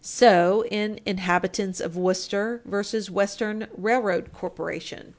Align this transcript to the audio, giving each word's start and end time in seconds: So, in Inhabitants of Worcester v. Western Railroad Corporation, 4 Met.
So, 0.03 0.65
in 0.71 0.99
Inhabitants 1.05 1.79
of 1.79 1.95
Worcester 1.95 2.61
v. 2.65 3.11
Western 3.11 3.67
Railroad 3.77 4.33
Corporation, 4.33 4.97
4 4.97 4.97
Met. 5.03 5.09